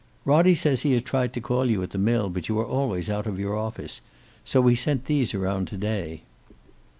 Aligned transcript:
"Roddie 0.25 0.55
says 0.55 0.81
he 0.81 0.93
has 0.93 1.03
tried 1.03 1.31
to 1.33 1.39
call 1.41 1.69
you 1.69 1.83
at 1.83 1.91
the 1.91 1.99
mill, 1.99 2.31
but 2.31 2.49
you 2.49 2.57
are 2.57 2.65
always 2.65 3.07
out 3.07 3.27
of 3.27 3.39
your 3.39 3.55
office. 3.55 4.01
So 4.43 4.65
he 4.65 4.73
sent 4.73 5.05
these 5.05 5.35
around 5.35 5.67
to 5.67 5.77
day." 5.77 6.23